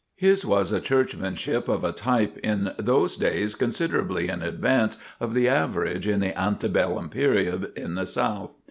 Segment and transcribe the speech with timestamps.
[0.15, 5.47] His was a churchmanship of a type in those days considerably in advance of the
[5.47, 8.59] average in the ante bellum period in the South.